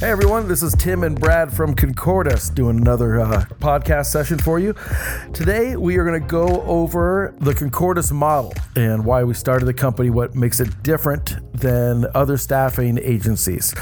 [0.00, 4.60] Hey everyone, this is Tim and Brad from Concordis doing another uh, podcast session for
[4.60, 4.72] you.
[5.32, 9.74] Today we are going to go over the Concordis model and why we started the
[9.74, 13.74] company, what makes it different than other staffing agencies.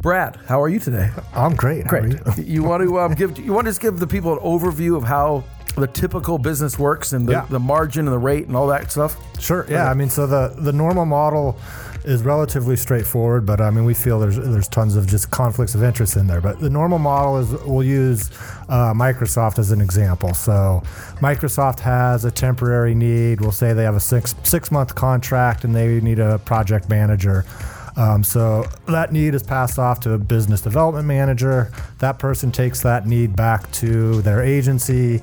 [0.00, 1.10] Brad, how are you today?
[1.34, 1.84] I'm great.
[1.84, 2.14] Great.
[2.14, 2.44] you?
[2.44, 5.04] You want to um, give you want to just give the people an overview of
[5.04, 5.44] how
[5.76, 7.46] the typical business works and the, Yeah.
[7.48, 9.16] the margin and the rate and all that stuff.
[9.40, 9.64] Sure.
[9.68, 9.90] Yeah.
[9.90, 11.56] I mean, so the the normal model
[12.04, 15.82] is relatively straightforward, but I mean, we feel there's there's tons of just conflicts of
[15.82, 16.40] interest in there.
[16.40, 18.30] But the normal model is we'll use
[18.68, 20.34] uh, Microsoft as an example.
[20.34, 20.82] So
[21.20, 23.40] Microsoft has a temporary need.
[23.40, 27.44] We'll say they have a six six month contract and they need a project manager.
[27.96, 31.72] Um, so that need is passed off to a business development manager.
[31.98, 35.20] That person takes that need back to their agency,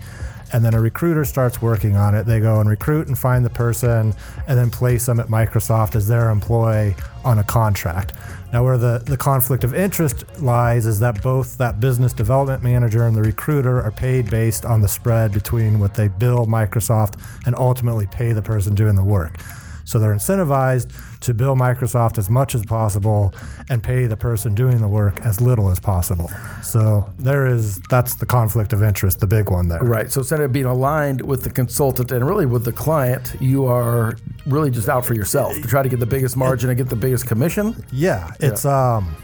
[0.56, 2.26] and then a recruiter starts working on it.
[2.26, 4.14] They go and recruit and find the person,
[4.48, 8.14] and then place them at Microsoft as their employee on a contract.
[8.54, 13.06] Now, where the, the conflict of interest lies is that both that business development manager
[13.06, 17.54] and the recruiter are paid based on the spread between what they bill Microsoft and
[17.56, 19.38] ultimately pay the person doing the work.
[19.86, 20.92] So they're incentivized
[21.22, 23.34] to bill Microsoft as much as possible
[23.70, 26.30] and pay the person doing the work as little as possible.
[26.62, 29.80] So there is that's the conflict of interest, the big one there.
[29.80, 30.12] Right.
[30.12, 34.18] So instead of being aligned with the consultant and really with the client, you are
[34.46, 36.96] really just out for yourself to try to get the biggest margin and get the
[36.96, 37.86] biggest commission.
[37.92, 39.16] Yeah, it's um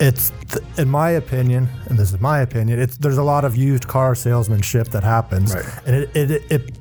[0.00, 3.54] it's th- in my opinion, and this is my opinion, it's there's a lot of
[3.56, 5.54] used car salesmanship that happens.
[5.54, 5.66] Right.
[5.86, 6.78] And it, it, it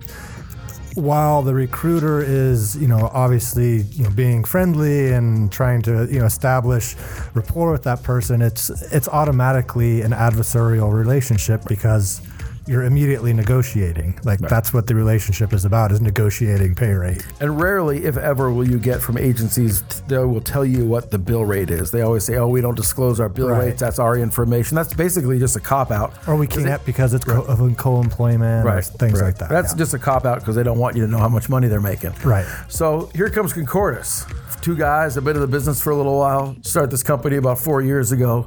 [1.00, 6.20] while the recruiter is, you know, obviously, you know, being friendly and trying to, you
[6.20, 6.96] know, establish
[7.34, 12.22] rapport with that person, it's it's automatically an adversarial relationship because
[12.70, 14.20] you're immediately negotiating.
[14.24, 17.26] Like that's what the relationship is about is negotiating pay rate.
[17.40, 21.18] And rarely, if ever, will you get from agencies they will tell you what the
[21.18, 21.92] bill rate is.
[21.92, 23.66] They always say, "Oh, we don't disclose our bill Right.
[23.66, 23.80] rates.
[23.80, 26.14] That's our information." That's basically just a cop out.
[26.28, 29.28] Or we can't because it's co- of co-employment or things right.
[29.28, 29.50] like that.
[29.50, 29.78] That's yeah.
[29.78, 31.82] just a cop out because they don't want you to know how much money they're
[31.82, 32.14] making.
[32.24, 32.46] Right.
[32.68, 34.26] So here comes Concordis.
[34.62, 36.56] Two guys, have been in the business for a little while.
[36.64, 38.46] Start this company about four years ago.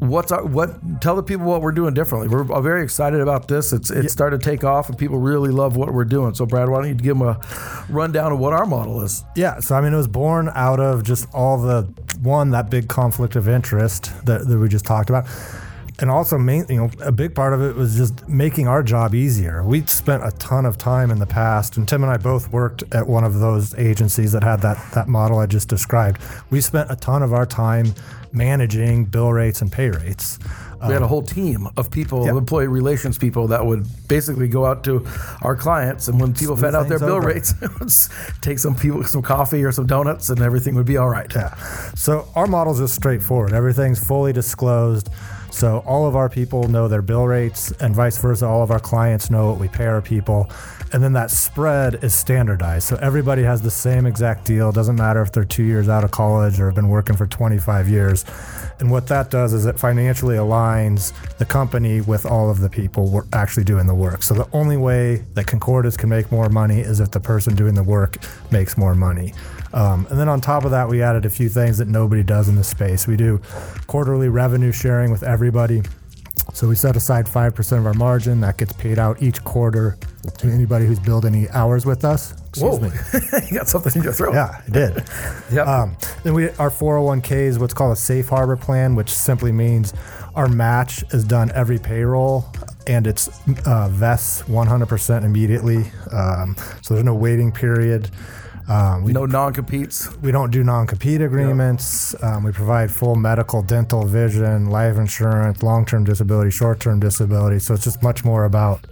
[0.00, 1.00] What's our, what?
[1.02, 2.28] Tell the people what we're doing differently.
[2.28, 3.72] We're very excited about this.
[3.72, 6.32] It's it started to take off, and people really love what we're doing.
[6.32, 7.38] So, Brad, why don't you give them a
[7.90, 9.24] rundown of what our model is?
[9.36, 11.82] Yeah, so I mean, it was born out of just all the
[12.22, 15.26] one that big conflict of interest that, that we just talked about,
[16.00, 19.14] and also main, you know, a big part of it was just making our job
[19.14, 19.62] easier.
[19.62, 22.82] We spent a ton of time in the past, and Tim and I both worked
[22.92, 26.20] at one of those agencies that had that that model I just described.
[26.50, 27.94] We spent a ton of our time
[28.32, 30.38] managing bill rates and pay rates.
[30.86, 31.08] We had a oh.
[31.08, 32.36] whole team of people, Yeah.
[32.36, 35.06] employee relations people, that would basically go out to
[35.42, 37.28] our clients, and when people found out their bill over.
[37.28, 37.54] rates,
[38.40, 41.30] take some people some coffee or some donuts, and everything would be all right.
[41.34, 41.54] Yeah.
[41.94, 43.52] So our model is just straightforward.
[43.52, 45.10] Everything's fully disclosed.
[45.50, 48.46] So all of our people know their bill rates, and vice versa.
[48.46, 50.48] All of our clients know what we pay our people.
[50.92, 52.88] And then that spread is standardized.
[52.88, 54.70] So everybody has the same exact deal.
[54.70, 57.26] It Doesn't matter if they're two years out of college or have been working for
[57.26, 58.24] 25 years.
[58.80, 60.69] And what that does is it financially aligns
[61.38, 64.22] the company with all of the people actually doing the work.
[64.22, 67.74] So the only way that Concordis can make more money is if the person doing
[67.74, 68.16] the work
[68.50, 69.32] makes more money.
[69.72, 72.48] Um, and then on top of that, we added a few things that nobody does
[72.48, 73.06] in this space.
[73.06, 73.40] We do
[73.86, 75.82] quarterly revenue sharing with everybody.
[76.52, 79.96] So we set aside 5% of our margin that gets paid out each quarter
[80.38, 82.32] to anybody who's billed any hours with us.
[82.48, 83.46] Excuse Whoa, me.
[83.50, 84.34] you got something in your throat.
[84.34, 85.04] Yeah, I did.
[85.52, 85.66] Yep.
[85.66, 89.92] Um, then we our 401k is what's called a safe harbor plan, which simply means
[90.36, 92.46] our match is done every payroll
[92.86, 93.28] and it's
[93.66, 95.90] uh, vests 100% immediately.
[96.12, 98.10] Um, so there's no waiting period.
[98.68, 100.16] Um, we, no non competes.
[100.18, 102.14] we don't do non-compete agreements.
[102.22, 107.58] Um, we provide full medical, dental, vision, life insurance, long-term disability, short-term disability.
[107.58, 108.86] So it's just much more about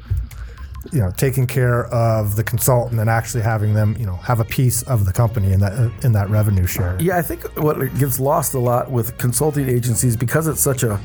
[0.92, 4.44] you know taking care of the consultant and actually having them you know have a
[4.44, 6.96] piece of the company in that uh, in that revenue share.
[7.00, 11.00] Yeah, I think what gets lost a lot with consulting agencies because it's such a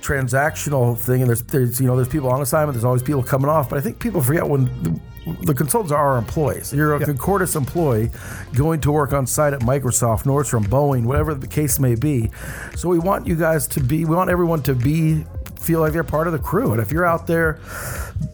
[0.00, 3.48] transactional thing, and there's there's you know there's people on assignment, there's always people coming
[3.48, 5.00] off, but I think people forget when the,
[5.46, 6.72] the consultants are our employees.
[6.72, 8.10] You're a Concordis employee
[8.54, 12.30] going to work on site at Microsoft, Nordstrom, Boeing, whatever the case may be.
[12.74, 15.24] So we want you guys to be, we want everyone to be
[15.60, 17.60] feel like they're part of the crew, and if you're out there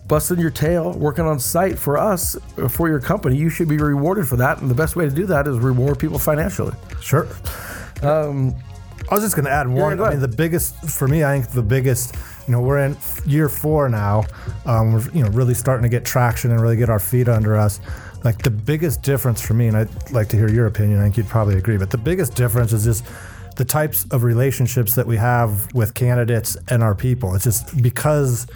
[0.09, 2.37] busting your tail working on site for us
[2.69, 5.27] for your company you should be rewarded for that and the best way to do
[5.27, 7.29] that is reward people financially Sure.
[8.03, 8.57] Um,
[9.09, 9.97] I was just going to add one.
[9.97, 12.15] go I mean, the biggest for me, I think the biggest.
[12.49, 14.25] You know, we're in year four now.
[14.65, 17.57] Um, we're you know really starting to get traction and really get our feet under
[17.57, 17.81] us.
[18.25, 20.99] Like the biggest difference for me, and I'd like to hear your opinion.
[20.99, 23.05] I think you'd probably agree, but the biggest difference is just
[23.57, 27.35] the types of relationships that we have with candidates and our people.
[27.35, 28.47] It's just because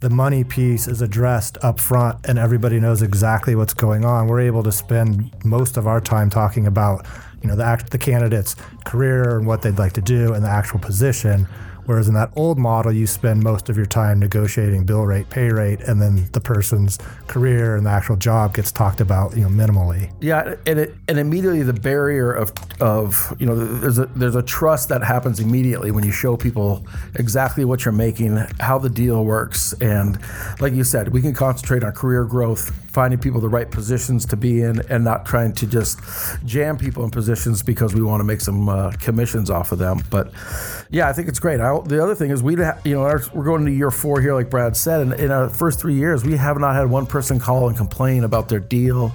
[0.00, 4.40] the money piece is addressed up front and everybody knows exactly what's going on, we're
[4.40, 7.06] able to spend most of our time talking about,
[7.42, 10.48] you know, the act, the candidate's career and what they'd like to do and the
[10.48, 11.48] actual position
[11.88, 15.48] Whereas in that old model, you spend most of your time negotiating bill rate, pay
[15.48, 16.98] rate, and then the person's
[17.28, 20.12] career and the actual job gets talked about, you know, minimally.
[20.20, 22.52] Yeah, and it, and immediately the barrier of
[22.82, 26.86] of you know there's a there's a trust that happens immediately when you show people
[27.14, 30.18] exactly what you're making, how the deal works, and
[30.60, 34.36] like you said, we can concentrate on career growth, finding people the right positions to
[34.36, 36.00] be in, and not trying to just
[36.44, 40.02] jam people in positions because we want to make some uh, commissions off of them.
[40.10, 40.32] But
[40.90, 41.60] yeah, I think it's great.
[41.60, 44.34] I, the other thing is we, you know, our, we're going to year four here,
[44.34, 47.38] like Brad said, and in our first three years, we have not had one person
[47.38, 49.12] call and complain about their deal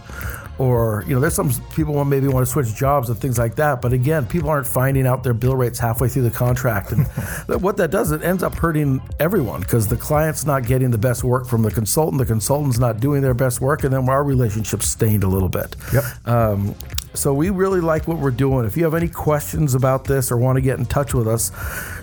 [0.59, 3.55] or you know there's some people who maybe want to switch jobs and things like
[3.55, 6.91] that but again people aren't finding out their bill rates halfway through the contract.
[6.91, 7.07] And
[7.61, 11.23] what that does it ends up hurting everyone because the client's not getting the best
[11.23, 14.89] work from the consultant the consultant's not doing their best work and then our relationship's
[14.89, 15.75] stained a little bit.
[15.93, 16.03] Yep.
[16.25, 16.75] Um,
[17.13, 18.65] so we really like what we're doing.
[18.65, 21.51] If you have any questions about this or want to get in touch with us,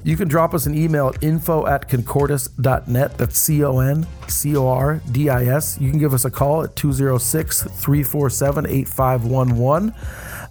[0.04, 3.18] you can drop us an email at info at concordis.net.
[3.18, 5.78] That's C O N C O R D I S.
[5.80, 9.94] You can give us a call at 206 347 8511.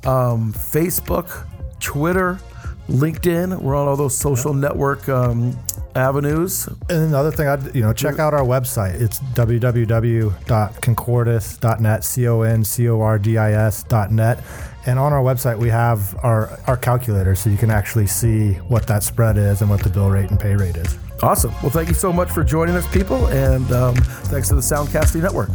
[0.06, 1.46] Um, Facebook,
[1.80, 2.40] Twitter,
[2.90, 3.62] LinkedIn.
[3.62, 5.58] We're on all those social network um,
[6.00, 6.68] avenues.
[6.90, 9.00] And another thing, I'd you know check out our website.
[9.00, 14.44] It's www.concordis.net, c o n c o r d i s.net.
[14.86, 18.88] And on our website, we have our our calculator, so you can actually see what
[18.88, 20.98] that spread is and what the bill rate and pay rate is.
[21.22, 21.52] Awesome.
[21.62, 23.96] Well, thank you so much for joining us, people, and um,
[24.32, 25.50] thanks to the Soundcasting Network.